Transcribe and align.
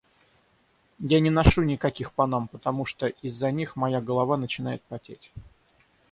Я 1.11 1.19
не 1.19 1.29
ношу 1.29 1.61
никаких 1.61 2.11
панам, 2.13 2.47
потому 2.47 2.85
что 2.85 3.05
из-за 3.05 3.51
них 3.51 3.75
моя 3.75 4.01
голова 4.01 4.35
начинает 4.35 4.81
потеть. 4.85 5.31